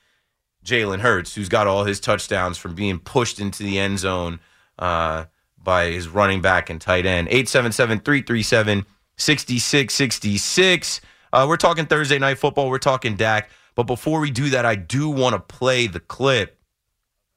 [0.64, 4.40] Jalen Hurts, who's got all his touchdowns from being pushed into the end zone
[4.80, 5.26] uh,
[5.62, 7.28] by his running back and tight end.
[7.30, 8.86] 877 337
[9.18, 11.02] 6666.
[11.34, 12.70] Uh, we're talking Thursday night football.
[12.70, 13.50] We're talking Dak.
[13.76, 16.60] But before we do that, I do want to play the clip,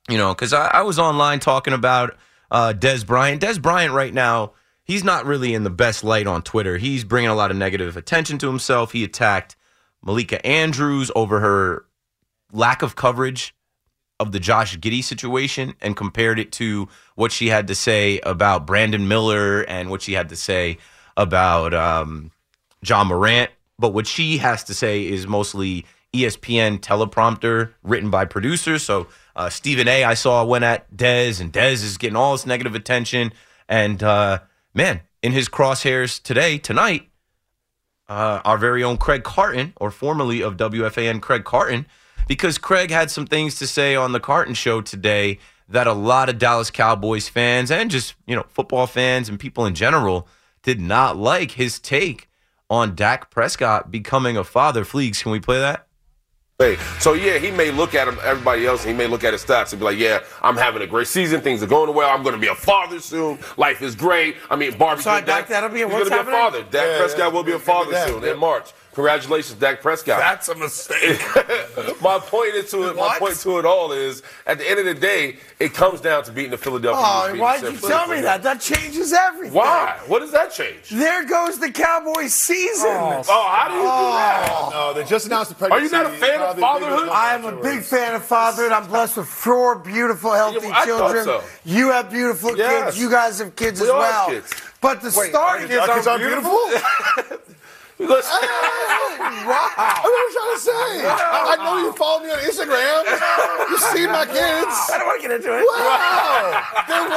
[0.08, 2.16] you know, because I, I was online talking about
[2.50, 3.42] uh, Dez Bryant.
[3.42, 4.52] Dez Bryant right now
[4.90, 6.76] he's not really in the best light on Twitter.
[6.76, 8.90] He's bringing a lot of negative attention to himself.
[8.90, 9.54] He attacked
[10.02, 11.84] Malika Andrews over her
[12.50, 13.54] lack of coverage
[14.18, 18.66] of the Josh Giddey situation and compared it to what she had to say about
[18.66, 20.78] Brandon Miller and what she had to say
[21.16, 22.32] about um,
[22.82, 23.52] Ja Morant.
[23.78, 28.82] But what she has to say is mostly ESPN teleprompter written by producers.
[28.82, 30.02] So uh, Stephen A.
[30.02, 33.32] I saw went at Dez, and Dez is getting all this negative attention.
[33.68, 34.40] And uh,
[34.74, 37.08] man, in his crosshairs today, tonight,
[38.08, 41.86] uh, our very own Craig Carton, or formerly of WFAN, Craig Carton,
[42.26, 46.28] because Craig had some things to say on the Carton show today that a lot
[46.28, 50.26] of Dallas Cowboys fans and just, you know, football fans and people in general
[50.62, 52.28] did not like his take
[52.68, 54.84] on Dak Prescott becoming a father.
[54.84, 55.86] Fleegs, can we play that?
[56.60, 59.32] Hey, so yeah, he may look at him, everybody else, and he may look at
[59.32, 61.40] his stats and be like, "Yeah, I'm having a great season.
[61.40, 62.10] Things are going well.
[62.10, 63.38] I'm going to be a father soon.
[63.56, 64.36] Life is great.
[64.50, 65.00] I mean, Barbie.
[65.00, 66.62] Sorry, Dak, that'll be a, he's going to be a father.
[66.64, 68.72] Dak yeah, Prescott yeah, will be a father soon in March.
[68.92, 70.18] Congratulations, Dak Prescott.
[70.18, 71.20] That's a mistake.
[72.02, 72.96] my point is to it.
[72.96, 76.24] My point to it all is, at the end of the day, it comes down
[76.24, 77.02] to beating the Philadelphia.
[77.02, 78.42] Oh, Eagles, why'd beating you tell me that?
[78.42, 79.54] That changes everything.
[79.54, 79.98] Why?
[80.08, 80.90] What does that change?
[80.90, 82.90] There goes the Cowboys season.
[82.90, 84.48] Oh, how do you do that?
[84.50, 84.79] Oh.
[85.00, 87.08] No, they just announced the Are you not a fan of uh, fatherhood?
[87.08, 88.72] I am a big fan of fatherhood.
[88.72, 91.24] I'm blessed with four beautiful, healthy Yeah, I thought children.
[91.24, 91.42] so.
[91.64, 92.84] You have beautiful Yes.
[92.94, 93.00] kids.
[93.00, 94.40] You guys have kids We as all have well.
[94.40, 94.52] kids.
[94.80, 96.58] But the starting Our kids aren't beautiful?
[98.00, 98.32] Listen,
[99.20, 99.70] Wow.
[99.76, 101.06] What are you trying to say?
[101.06, 103.04] I know you follow me on Instagram.
[103.70, 104.74] You see my kids.
[104.90, 105.64] I don't want to get into it.
[105.64, 106.64] Wow.
[106.88, 107.08] They're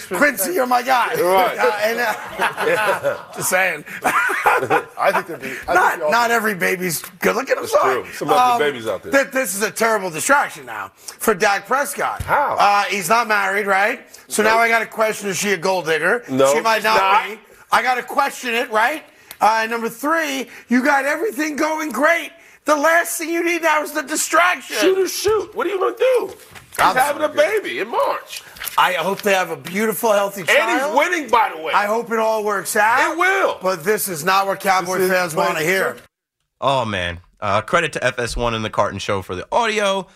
[0.00, 0.16] watching.
[0.18, 1.14] Quincy, you're my guy.
[1.14, 1.58] Right.
[1.58, 3.84] Uh, and, uh, just saying.
[4.04, 7.56] I think they're be- I think not, they not every baby's good looking.
[7.58, 8.02] I'm sorry.
[8.02, 8.12] true.
[8.12, 9.12] Some ugly babies out there.
[9.12, 12.22] th- this is a terrible distraction now for Dak Prescott.
[12.22, 12.56] How?
[12.58, 14.06] Uh, he's not married, right?
[14.28, 16.24] So now I got to question: Is she a gold digger?
[16.28, 17.28] No, she might not, not.
[17.28, 17.38] be.
[17.70, 19.04] I got to question it, right?
[19.40, 22.30] Uh, number three, you got everything going great.
[22.64, 24.76] The last thing you need now is the distraction.
[24.76, 25.54] shoot or shoot.
[25.54, 26.34] What are you gonna do?
[26.70, 28.42] He's I'm having a baby in March,
[28.76, 30.58] I hope they have a beautiful, healthy child.
[30.58, 31.30] and he's winning.
[31.30, 33.12] By the way, I hope it all works out.
[33.12, 33.58] It will.
[33.62, 35.96] But this is not what Cowboy This fans want to hear.
[36.60, 40.06] Oh man, uh, credit to FS1 and the Carton Show for the audio,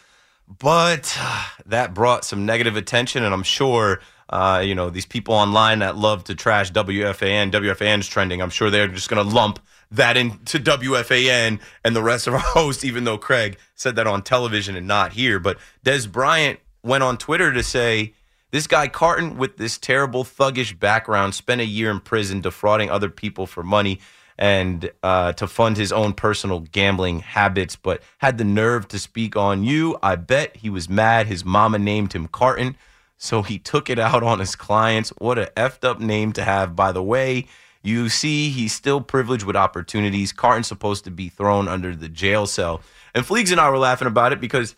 [0.59, 4.01] but uh, that brought some negative attention, and I'm sure
[4.31, 7.51] uh, you know these people online that love to trash WFAN.
[7.51, 8.41] WFAN's trending.
[8.41, 9.59] I'm sure they're just going to lump
[9.91, 14.23] that into WFAN and the rest of our hosts, even though Craig said that on
[14.23, 15.39] television and not here.
[15.39, 18.15] But Dez Bryant went on Twitter to say.
[18.53, 23.09] This guy Carton, with this terrible thuggish background, spent a year in prison defrauding other
[23.09, 24.01] people for money
[24.41, 29.37] and uh, to fund his own personal gambling habits, but had the nerve to speak
[29.37, 29.99] on you.
[30.03, 32.77] I bet he was mad his mama named him Carton,
[33.23, 35.11] so he took it out on his clients.
[35.19, 37.47] What a effed up name to have, by the way.
[37.83, 40.33] You see, he's still privileged with opportunities.
[40.33, 42.81] Carton's supposed to be thrown under the jail cell.
[43.15, 44.75] And Fleegs and I were laughing about it because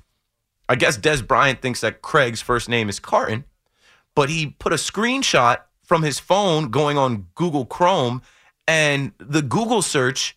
[0.69, 3.45] I guess Dez Bryant thinks that Craig's first name is Carton,
[4.17, 8.23] but he put a screenshot from his phone going on Google Chrome,
[8.67, 10.37] and the Google search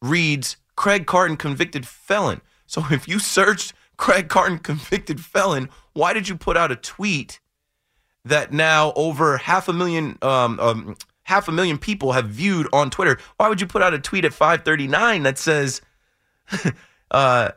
[0.00, 2.42] reads Craig Carton convicted felon.
[2.66, 7.40] So if you searched Craig Carton convicted felon, why did you put out a tweet
[8.24, 12.90] that now over half a million um, um half a million people have viewed on
[12.90, 13.18] Twitter?
[13.36, 15.80] Why would you put out a tweet at 539 that says
[17.10, 17.50] uh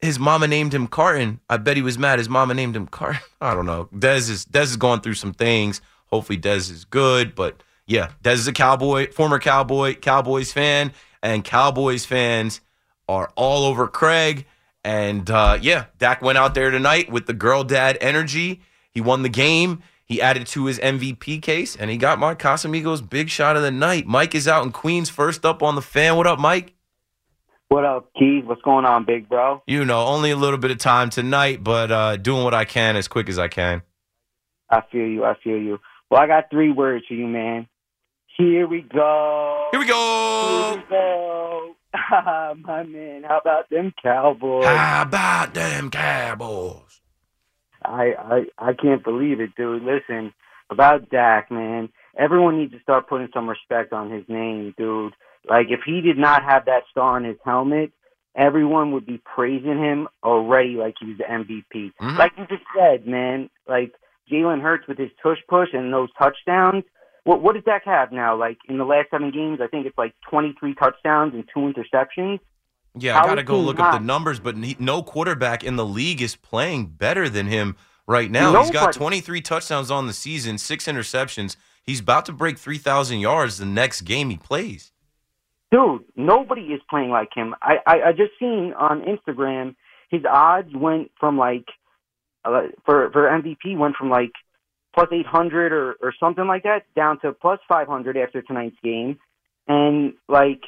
[0.00, 1.40] his mama named him Carton.
[1.50, 2.18] I bet he was mad.
[2.18, 3.20] His mama named him Carton.
[3.40, 3.88] I don't know.
[3.94, 5.80] Dez is Dez is going through some things.
[6.06, 10.92] Hopefully Dez is good, but yeah, Dez is a cowboy, former cowboy, Cowboys fan,
[11.22, 12.60] and Cowboys fans
[13.08, 14.46] are all over Craig.
[14.88, 18.62] And uh, yeah, Dak went out there tonight with the girl dad energy.
[18.90, 19.82] He won the game.
[20.06, 23.70] He added to his MVP case, and he got Mike Casamigos' big shot of the
[23.70, 24.06] night.
[24.06, 26.16] Mike is out in Queens, first up on the fan.
[26.16, 26.72] What up, Mike?
[27.68, 28.46] What up, Keith?
[28.46, 29.62] What's going on, big bro?
[29.66, 32.96] You know, only a little bit of time tonight, but uh, doing what I can
[32.96, 33.82] as quick as I can.
[34.70, 35.22] I feel you.
[35.22, 35.80] I feel you.
[36.10, 37.68] Well, I got three words for you, man.
[38.38, 39.68] Here we go.
[39.70, 40.70] Here we go.
[40.70, 41.74] Here we go.
[41.94, 44.64] My man, how about them Cowboys?
[44.64, 47.00] How about them Cowboys?
[47.84, 49.82] I, I I can't believe it, dude.
[49.82, 50.32] Listen,
[50.70, 51.88] about Dak, man.
[52.18, 55.12] Everyone needs to start putting some respect on his name, dude.
[55.48, 57.92] Like if he did not have that star on his helmet,
[58.36, 61.92] everyone would be praising him already like he was the MVP.
[62.00, 62.18] Mhm.
[62.18, 63.48] Like you just said, man.
[63.66, 63.92] Like
[64.30, 66.84] Jalen Hurts with his tush push and those touchdowns.
[67.24, 68.36] What what does Dak have now?
[68.36, 71.60] Like in the last seven games, I think it's like twenty three touchdowns and two
[71.60, 72.40] interceptions.
[72.96, 75.76] Yeah, How I got to go look up the numbers, but he, no quarterback in
[75.76, 77.76] the league is playing better than him
[78.06, 78.60] right now.
[78.60, 81.56] He's got 23 touchdowns on the season, six interceptions.
[81.84, 84.90] He's about to break 3,000 yards the next game he plays.
[85.70, 87.54] Dude, nobody is playing like him.
[87.62, 89.76] I, I, I just seen on Instagram
[90.08, 91.66] his odds went from like
[92.44, 94.32] uh, for for MVP went from like
[94.98, 98.76] plus eight hundred or or something like that down to plus five hundred after tonight's
[98.82, 99.18] game,
[99.66, 100.62] and like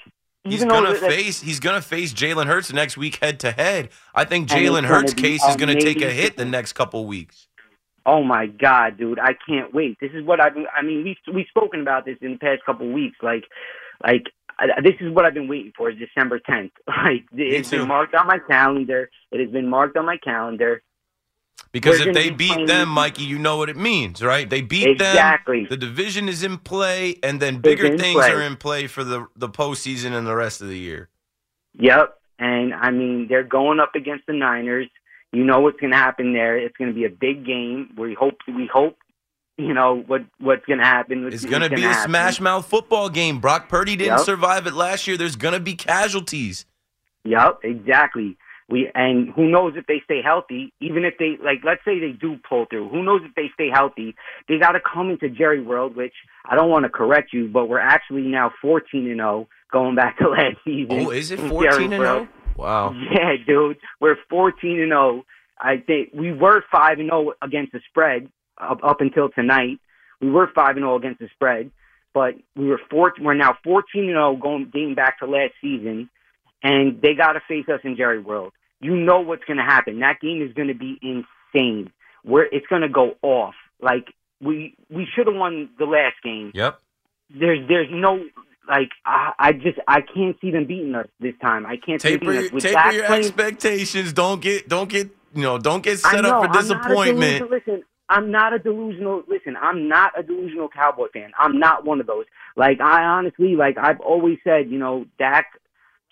[0.44, 3.52] He's even though gonna that- face he's gonna face Jalen Hurts next week head to
[3.52, 3.90] head.
[4.14, 7.46] I think Jalen Hurts' case is gonna take a hit the next couple weeks.
[8.06, 9.18] Oh my god, dude!
[9.18, 9.98] I can't wait.
[10.00, 10.54] This is what I've.
[10.54, 13.18] been I mean, we've we've spoken about this in the past couple weeks.
[13.22, 13.44] Like,
[14.02, 15.90] like I, this is what I've been waiting for.
[15.90, 16.72] Is December tenth.
[16.88, 19.10] Like, it's been marked on my calendar.
[19.30, 20.82] It has been marked on my calendar.
[21.72, 24.48] Because if they be beat playing- them, Mikey, you know what it means, right?
[24.50, 24.96] They beat Exactly.
[24.96, 25.10] them.
[25.16, 25.66] Exactly.
[25.66, 28.32] The division is in play, and then bigger things play.
[28.32, 31.08] are in play for the the postseason and the rest of the year.
[31.78, 32.16] Yep.
[32.38, 34.88] And I mean, they're going up against the Niners.
[35.32, 36.56] You know what's going to happen there.
[36.58, 37.90] It's going to be a big game.
[37.96, 38.38] We hope.
[38.48, 38.96] We hope
[39.56, 41.24] you know what what's gonna happen.
[41.26, 42.10] It's going to be a happen.
[42.10, 43.38] smash mouth football game.
[43.38, 44.26] Brock Purdy didn't Yep.
[44.26, 45.16] survive it last year.
[45.16, 46.64] There's going to be casualties.
[47.24, 48.36] Yep, exactly.
[48.70, 50.72] We and who knows if they stay healthy?
[50.80, 52.88] Even if they like, let's say they do pull through.
[52.88, 54.14] Who knows if they stay healthy?
[54.48, 56.14] They got to come into Jerry World, which
[56.48, 60.18] I don't want to correct you, but we're actually now 14 and 0 going back
[60.18, 61.06] to last season.
[61.06, 62.28] Oh, is it 14 Jerry and 0?
[62.56, 62.94] Wow.
[63.12, 65.24] Yeah, dude, we're 14 and 0.
[65.59, 69.80] I think we were five and 0 against the spread up, up until tonight.
[70.20, 71.72] We were five and 0 against the spread,
[72.14, 73.12] but we were four.
[73.20, 76.09] We're now 14 and 0 going dating back to last season,
[76.62, 78.52] and they got to face us in Jerry World.
[78.80, 80.00] You know what's going to happen.
[80.00, 81.92] That game is going to be insane.
[82.22, 83.54] Where it's going to go off.
[83.80, 86.52] Like we we should have won the last game.
[86.54, 86.80] Yep.
[87.38, 88.24] There's there's no
[88.68, 91.64] like I, I just I can't see them beating us this time.
[91.66, 92.62] I can't see them beating your- us.
[92.62, 94.12] Taper your playing- expectations.
[94.12, 97.18] Don't get don't get you know don't get set know, up for I'm disappointment.
[97.38, 99.22] delusional- listen, I'm not a delusional.
[99.28, 101.30] Listen, I'm not a delusional Cowboy fan.
[101.38, 102.26] I'm not one of those.
[102.56, 105.46] Like I honestly, like I've always said, you know, Dak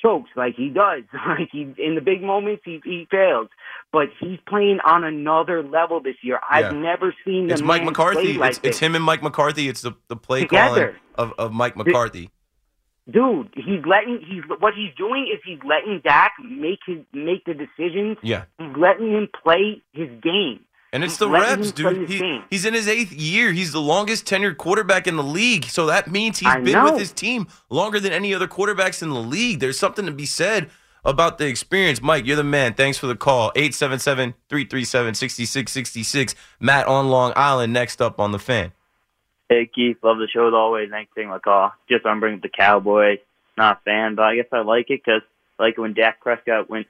[0.00, 1.02] chokes like he does.
[1.26, 3.48] Like he in the big moments he he fails,
[3.92, 6.38] but he's playing on another level this year.
[6.48, 6.80] I've Yeah.
[6.80, 8.34] never seen It's Mike McCarthy.
[8.34, 9.68] like it's, it's him and Mike McCarthy.
[9.68, 10.98] It's the the play Together.
[11.16, 12.30] calling of, of Mike McCarthy.
[13.10, 17.54] Dude, he's letting he's what he's doing is he's letting Dak make his make the
[17.54, 18.18] decisions.
[18.22, 18.44] Yeah.
[18.58, 20.60] He's letting him play his game.
[20.92, 22.08] And it's mm, the letting reps, dude.
[22.08, 23.52] He, he's in his eighth year.
[23.52, 25.64] He's the longest tenured quarterback in the league.
[25.66, 26.84] So that means he's I been know.
[26.84, 29.60] with his team longer than any other quarterbacks in the league.
[29.60, 30.70] There's something to be said
[31.04, 32.00] about the experience.
[32.00, 32.74] Mike, you're the man.
[32.74, 33.52] Thanks for the call.
[33.54, 36.34] 877 337 6666.
[36.60, 38.72] Matt on Long Island next up on the fan.
[39.48, 40.90] Hey Keith, love the show as always.
[40.90, 41.72] Thanks for taking my call.
[41.88, 43.18] Just I'm bringing up the Cowboys.
[43.56, 45.22] Not a fan, but I guess I like it because
[45.58, 46.86] like when Dak Prescott went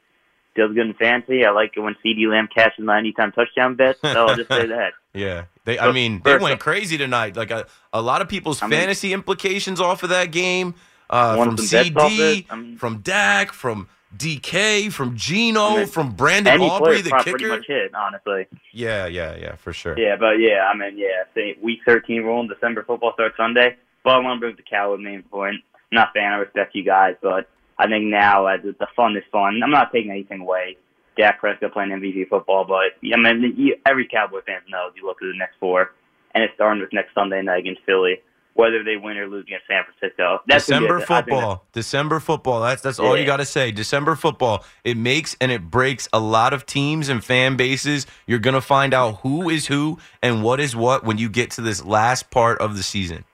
[0.58, 1.44] does good in fantasy.
[1.44, 3.96] I like it when CeeDee Lamb catches my anytime touchdown bet.
[4.02, 4.92] So I'll just say that.
[5.14, 5.78] Yeah, they.
[5.78, 7.36] I mean, they went crazy tonight.
[7.36, 10.74] Like a, a lot of people's I mean- fantasy implications off of that game,
[11.08, 12.46] uh, from some bets off CeeDee.
[12.50, 17.30] I mean- from Dak, from DK, from Geno, I mean, from Brandon Aubrey, the kicker.
[17.30, 18.46] pretty much hit, honestly.
[18.72, 19.98] Yeah, yeah, yeah, for sure.
[19.98, 23.76] Yeah, but yeah, I mean, yeah, say week 13 rolling, December football starts Sunday.
[24.04, 25.56] But I want to bring the Cowboy main point.
[25.74, 26.32] I'm not fan.
[26.32, 29.60] I respect you guys, but I think now uh, as the fun is fun.
[29.62, 30.76] I'm not taking anything away.
[31.16, 35.16] Dak Prescott playing MVP football, but I mean, you, every Cowboy fan knows you look
[35.20, 35.92] at the next four,
[36.32, 38.18] and it's starting with next Sunday night against Philly.
[38.54, 41.64] Whether they win or lose against San Francisco, that's December think that's- football.
[41.72, 42.60] December football.
[42.60, 43.70] That's that's all you got to say.
[43.70, 44.64] December football.
[44.82, 48.06] It makes and it breaks a lot of teams and fan bases.
[48.26, 51.60] You're gonna find out who is who and what is what when you get to
[51.60, 53.24] this last part of the season.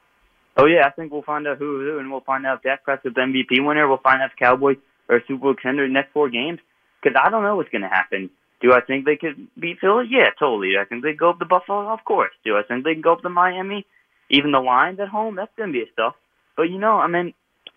[0.57, 2.85] Oh yeah, I think we'll find out who who, and we'll find out if Dak
[2.85, 3.89] Prescott's MVP winner.
[3.89, 4.77] We'll find out if Cowboys
[5.09, 6.61] are Super Bowl contender the next four games.
[7.03, 8.31] Because I don't know what's going to happen.
[8.61, 10.07] Do I think they could beat Philly?
[10.09, 10.71] Yeah, totally.
[10.71, 11.93] Do I think they go up to Buffalo?
[11.93, 12.31] Of course.
[12.45, 13.85] Do I think they can go up to Miami?
[14.31, 15.37] Even the Lions at home?
[15.37, 16.15] That's going to be a stuff.
[16.57, 17.35] But you know, I mean,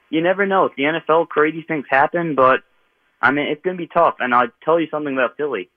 [0.09, 0.69] you never know.
[0.75, 1.27] The NFL.
[1.27, 2.61] Crazy things happen, but
[3.21, 4.15] I mean, it's going to be tough.
[4.19, 5.69] And I'll tell you something about Philly.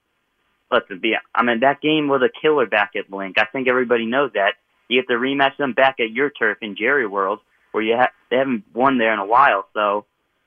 [0.71, 3.37] Let's be I mean, that game was a killer back at Link.
[3.39, 4.53] I think everybody knows that.
[4.91, 7.39] You get to rematch them back at your turf in Jerry World,
[7.71, 9.67] where you ha- they haven't won there in a while.
[9.73, 10.05] So,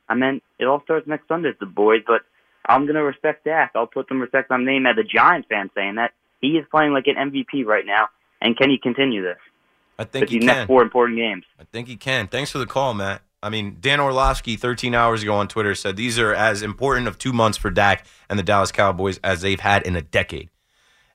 [0.10, 2.02] I mean, it all starts next Sunday, the boys.
[2.06, 2.24] But
[2.68, 3.72] I'm gonna respect Dak.
[3.74, 6.92] I'll put some respect on name as a Giant fan saying that he is playing
[6.92, 8.10] like an MVP right now.
[8.42, 9.38] And can he continue this?
[9.98, 10.48] I think he can.
[10.48, 11.46] next four important games.
[11.58, 12.28] I think he can.
[12.28, 13.22] Thanks for the call, Matt.
[13.42, 17.18] I mean, Dan Orlovsky, 13 hours ago on Twitter, said these are as important of
[17.18, 20.50] two months for Dak and the Dallas Cowboys as they've had in a decade.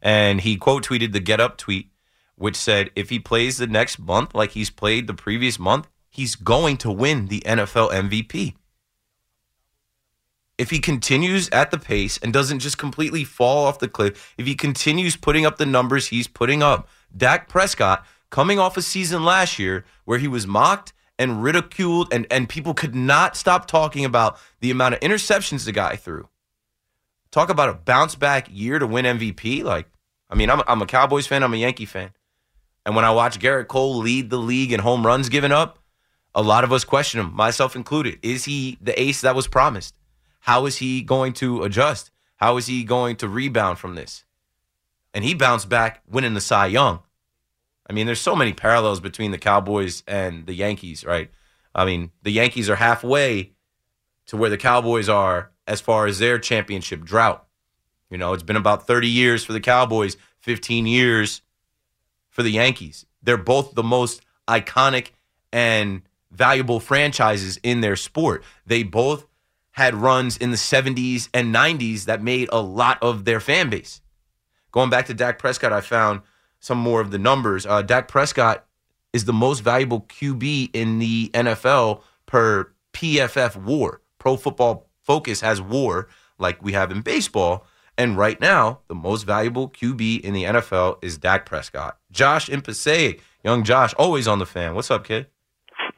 [0.00, 1.90] And he quote tweeted the Get Up tweet,
[2.38, 6.35] which said, if he plays the next month like he's played the previous month, he's
[6.35, 8.55] going to win the NFL MVP.
[10.57, 14.46] If he continues at the pace and doesn't just completely fall off the cliff, if
[14.46, 19.24] he continues putting up the numbers he's putting up, Dak Prescott, coming off a season
[19.24, 24.05] last year where he was mocked and ridiculed, and, and people could not stop talking
[24.05, 26.29] about the amount of interceptions the guy threw.
[27.31, 29.62] Talk about a bounce back year to win MVP.
[29.64, 29.88] Like,
[30.31, 32.11] I mean, I'm, I'm a Cowboys fan, I'm a Yankee fan.
[32.88, 35.79] And when I watch Gerrit Cole lead the league in home runs given up,
[36.35, 38.18] a lot of us question him, myself included.
[38.22, 39.94] Is he the ace that was promised?
[40.40, 42.11] How is he going to adjust?
[42.37, 44.24] How is he going to rebound from this?
[45.12, 47.01] And he bounced back winning the Cy Young.
[47.87, 51.31] I mean, there's so many parallels between the Cowboys and the Yankees, right?
[51.74, 53.53] I mean, the Yankees are halfway
[54.29, 57.47] to where the Cowboys are as far as their championship drought.
[58.09, 61.43] You know, it's been about 30 years for the Cowboys, 15 years
[62.39, 63.05] for the Yankees.
[63.20, 65.09] They're both the most iconic
[65.53, 68.45] and valuable franchises in their sport.
[68.64, 69.26] They both
[69.72, 74.01] had runs in the 70s and 90s that made a lot of their fan base.
[74.70, 76.20] Going back to Dak Prescott, I found
[76.61, 77.66] some more of the numbers.
[77.66, 78.64] Uh, Dak Prescott
[79.12, 84.01] is the most valuable QB in the NFL per PFF WAR.
[84.18, 86.07] Pro Football Focus has WAR
[86.39, 87.66] like we have in baseball.
[87.99, 91.99] And right now, the most valuable QB in the NFL is Dak Prescott.
[92.12, 94.76] Josh in Passaic, young Josh, always on the fan.
[94.76, 95.26] What's up, kid?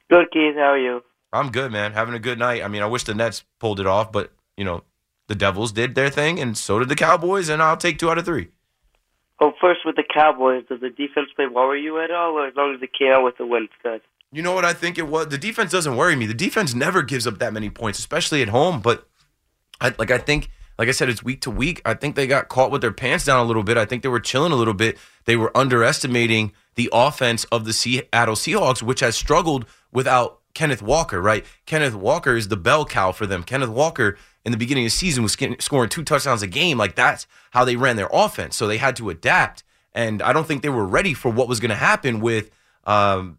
[0.09, 0.55] Good, Keith.
[0.57, 1.03] How are you?
[1.31, 1.93] I'm good, man.
[1.93, 2.65] Having a good night.
[2.65, 4.83] I mean, I wish the Nets pulled it off, but you know,
[5.29, 8.17] the Devils did their thing, and so did the Cowboys, and I'll take two out
[8.17, 8.49] of three.
[9.39, 12.55] Well, first with the Cowboys, does the defense play worry you at all, or as
[12.57, 14.01] long as they came out with the win, good?
[14.33, 15.29] You know what I think it was?
[15.29, 16.27] The defense doesn't worry me.
[16.27, 18.81] The defense never gives up that many points, especially at home.
[18.81, 19.07] But
[19.81, 20.51] I, like I think,
[20.81, 21.83] like I said, it's week to week.
[21.85, 23.77] I think they got caught with their pants down a little bit.
[23.77, 24.97] I think they were chilling a little bit.
[25.27, 31.21] They were underestimating the offense of the Seattle Seahawks, which has struggled without Kenneth Walker.
[31.21, 31.45] Right?
[31.67, 33.43] Kenneth Walker is the bell cow for them.
[33.43, 34.17] Kenneth Walker
[34.47, 36.79] in the beginning of the season was scoring two touchdowns a game.
[36.79, 38.57] Like that's how they ran their offense.
[38.57, 39.63] So they had to adapt.
[39.93, 42.51] And I don't think they were ready for what was going to happen with
[42.85, 43.37] um,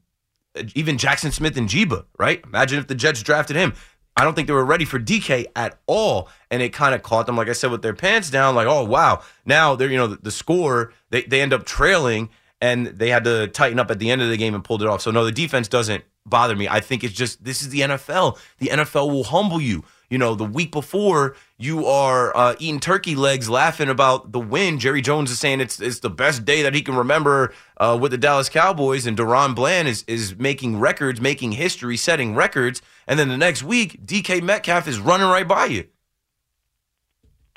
[0.76, 2.44] even Jaxon Smith-Njigba, right?
[2.46, 3.74] Imagine if the Jets drafted him.
[4.18, 7.26] I don't think they were ready for DK at all, and it kind of caught
[7.26, 8.56] them, like I said, with their pants down.
[8.56, 12.30] Like, oh wow, now they're you know the, the, score they they end up trailing,
[12.60, 14.88] and they had to tighten up at the end of the game and pulled it
[14.88, 15.02] off.
[15.02, 16.68] So no, the defense doesn't bother me.
[16.68, 18.38] I think it's just this is the NFL.
[18.60, 23.16] The NFL will humble you you know, the week before you are uh, eating turkey
[23.16, 24.80] legs, laughing about the win.
[24.80, 28.12] Jerry Jones is saying it's it's the best day that he can remember uh, with
[28.12, 33.20] the Dallas Cowboys, and DaRon Bland is is making records, making history, setting records, and
[33.20, 35.88] then the next week, DK Metcalf is running right by you.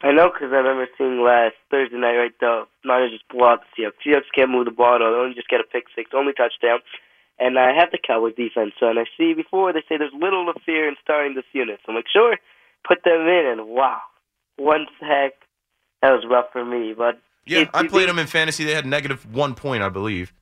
[0.02, 2.32] I know because I remember seeing last Thursday night, right?
[2.38, 4.04] The Niners just blow out the Seahawks.
[4.04, 4.98] Seahawks can't move the ball.
[4.98, 6.80] They only just get a pick six, only touchdown.
[7.38, 10.46] And I have the Cowboys defense, so and I see before they say there's little
[10.52, 11.80] to fear in starting this unit.
[11.82, 12.36] So I'm like, sure,
[12.86, 14.00] put them in, and wow,
[14.56, 15.32] one sack.
[16.02, 18.64] That was rough for me, but yeah, it, I played them in fantasy.
[18.64, 20.32] They had negative one point, I believe.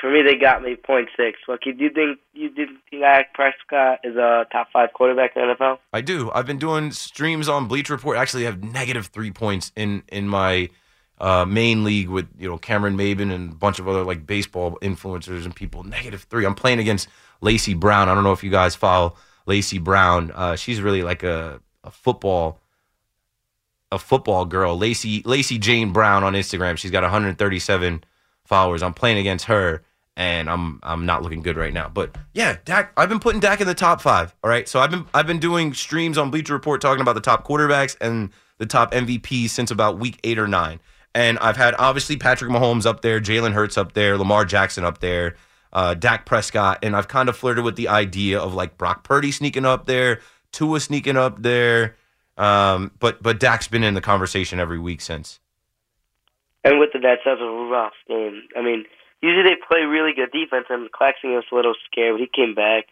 [0.00, 1.38] For me, they got me point six.
[1.46, 5.42] Lucky, do you think you did think Dak Prescott is a top five quarterback in
[5.42, 5.78] the NFL?
[5.92, 6.30] I do.
[6.34, 8.16] I've been doing streams on Bleacher Report.
[8.16, 10.70] Actually, I have negative three points in in my
[11.18, 14.78] uh, main league with you know Cameron Maben and a bunch of other like baseball
[14.80, 15.84] influencers and people.
[15.84, 16.46] Negative three.
[16.46, 17.08] I'm playing against
[17.42, 18.08] Lacey Brown.
[18.08, 19.14] I don't know if you guys follow
[19.46, 20.30] Lacey Brown.
[20.34, 22.58] Uh, she's really like a, a football
[23.90, 24.76] a football girl.
[24.76, 26.78] Lacey Lacey Jane Brown on Instagram.
[26.78, 28.02] She's got 137
[28.44, 28.82] followers.
[28.82, 29.82] I'm playing against her.
[30.14, 32.92] And I'm I'm not looking good right now, but yeah, Dak.
[32.98, 34.34] I've been putting Dak in the top five.
[34.44, 37.22] All right, so I've been I've been doing streams on Bleacher Report talking about the
[37.22, 38.28] top quarterbacks and
[38.58, 40.80] the top MVPs since about week eight or nine.
[41.14, 44.98] And I've had obviously Patrick Mahomes up there, Jalen Hurts up there, Lamar Jackson up
[44.98, 45.36] there,
[45.72, 49.30] uh, Dak Prescott, and I've kind of flirted with the idea of like Brock Purdy
[49.30, 50.20] sneaking up there,
[50.52, 51.96] Tua sneaking up there.
[52.36, 55.40] Um, but but Dak's been in the conversation every week since.
[56.64, 58.42] And with the Nets, that a rough game.
[58.56, 58.84] I mean,
[59.20, 62.54] usually they play really good defense, and Claxton was a little scared, but he came
[62.54, 62.86] back.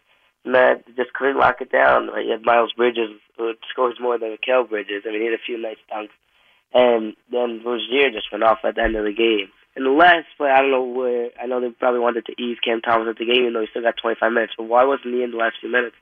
[0.44, 2.08] That just couldn't lock it down.
[2.08, 5.04] Like, you had Miles Bridges, who scores more than Mikal Bridges.
[5.06, 6.08] I mean, he had a few nice dunks.
[6.72, 9.50] And then Rozier just went off at the end of the game.
[9.76, 11.30] And the last play, I don't know where.
[11.40, 13.68] I know they probably wanted to ease Cam Thomas at the game, even though he
[13.70, 14.54] still got 25 minutes.
[14.56, 15.96] But why wasn't he in the last few minutes?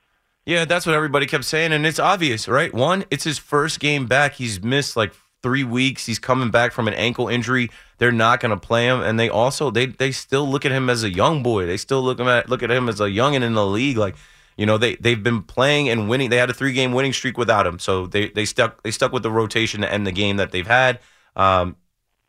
[0.45, 2.73] Yeah, that's what everybody kept saying, and it's obvious, right?
[2.73, 4.33] One, it's his first game back.
[4.33, 5.13] He's missed like
[5.43, 6.05] three weeks.
[6.05, 7.69] He's coming back from an ankle injury.
[7.99, 10.89] They're not going to play him, and they also they they still look at him
[10.89, 11.65] as a young boy.
[11.65, 13.97] They still look at look at him as a young youngin in the league.
[13.97, 14.15] Like
[14.57, 16.29] you know, they they've been playing and winning.
[16.29, 19.11] They had a three game winning streak without him, so they they stuck they stuck
[19.11, 20.99] with the rotation to end the game that they've had.
[21.35, 21.75] Um,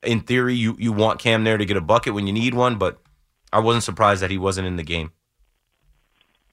[0.03, 2.79] in theory, you you want Cam there to get a bucket when you need one,
[2.79, 2.99] but
[3.53, 5.13] I wasn't surprised that he wasn't in the game.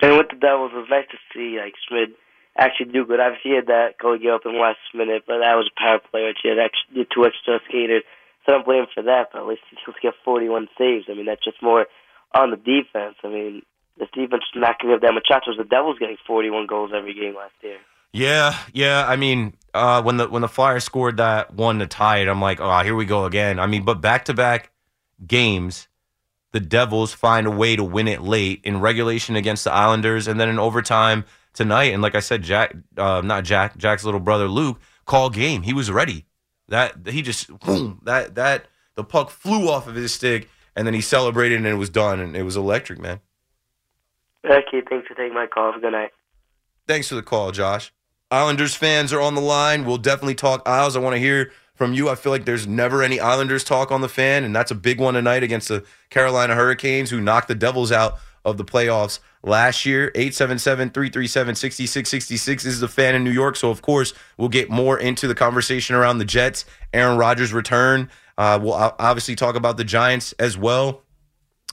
[0.01, 2.09] And with the Devils, it was nice to see like Schmid
[2.57, 3.19] actually do good.
[3.19, 5.79] Obviously, he had that goal get up in the last minute, but that was a
[5.79, 6.25] power play.
[6.25, 8.03] Which he had extra, two extra skaters,
[8.45, 9.29] so I don't blame him for that.
[9.31, 11.05] But at least he still get 41 saves.
[11.09, 11.87] I mean, that's just more
[12.35, 13.15] on the defense.
[13.23, 13.61] I mean,
[13.97, 15.47] this defense is not giving up that much shots.
[15.47, 17.77] Was the Devils getting 41 goals every game last year?
[18.13, 19.05] Yeah, yeah.
[19.07, 22.41] I mean, uh, when the when the Flyers scored that one to tie it, I'm
[22.41, 23.59] like, oh, here we go again.
[23.59, 24.71] I mean, but back to back
[25.25, 25.87] games,
[26.51, 30.39] the Devils find a way to win it late in regulation against the Islanders, and
[30.39, 31.93] then in overtime tonight.
[31.93, 35.63] And like I said, Jack, uh, not Jack, Jack's little brother Luke, called game.
[35.63, 36.25] He was ready.
[36.69, 38.65] That he just boom, that that
[38.95, 42.19] the puck flew off of his stick, and then he celebrated, and it was done,
[42.19, 43.21] and it was electric, man.
[44.45, 45.73] Okay, thanks for taking my call.
[45.79, 46.11] Good night.
[46.87, 47.91] Thanks for the call, Josh.
[48.29, 49.85] Islanders fans are on the line.
[49.85, 50.95] We'll definitely talk Isles.
[50.95, 52.09] I want to hear from you.
[52.09, 54.99] I feel like there's never any Islanders talk on the fan, and that's a big
[54.99, 59.85] one tonight against the Carolina Hurricanes, who knocked the Devils out of the playoffs last
[59.85, 60.11] year.
[60.15, 63.55] 877 337 6666 is the fan in New York.
[63.55, 68.09] So, of course, we'll get more into the conversation around the Jets, Aaron Rodgers' return.
[68.37, 71.03] Uh, we'll obviously talk about the Giants as well.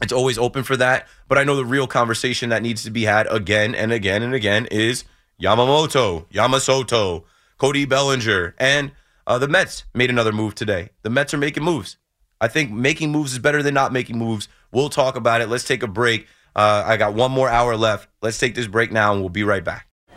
[0.02, 1.08] It's always open for that.
[1.26, 4.34] But I know the real conversation that needs to be had again and again and
[4.34, 5.04] again is
[5.40, 7.24] Yamamoto, Yamasoto,
[7.58, 8.92] Cody Bellinger, and
[9.26, 10.90] uh, the Mets made another move today.
[11.02, 11.96] The Mets are making moves.
[12.40, 14.48] I think making moves is better than not making moves.
[14.72, 15.48] We'll talk about it.
[15.48, 16.26] Let's take a break.
[16.54, 18.08] Uh, I got one more hour left.
[18.22, 19.88] Let's take this break now, and we'll be right back.